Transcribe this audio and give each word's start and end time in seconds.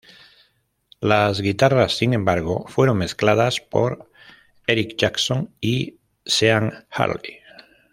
Las 0.99 1.41
guitarras, 1.41 1.95
sin 1.95 2.15
embargo, 2.15 2.65
fueron 2.67 2.97
mezcladas 2.97 3.59
por 3.61 4.09
Eric 4.65 4.97
Jackson 4.97 5.53
y 5.61 5.99
Sean 6.25 6.87
Hurley. 6.97 7.37